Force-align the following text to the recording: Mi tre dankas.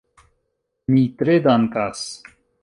Mi 0.95 1.03
tre 1.19 1.35
dankas. 1.49 2.03